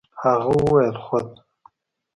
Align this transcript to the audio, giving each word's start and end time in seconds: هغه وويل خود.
هغه 0.21 0.49
وويل 0.59 0.95
خود. 1.05 1.27